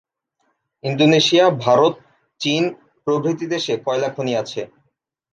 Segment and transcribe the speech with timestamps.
[0.83, 1.93] Indonesia, Bharat,
[2.41, 2.63] চিন
[3.07, 4.61] প্রভৃতি দেশে কয়লা খনি আছে।